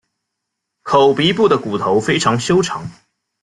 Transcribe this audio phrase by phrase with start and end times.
[0.81, 2.89] 口鼻部的骨头非常修长。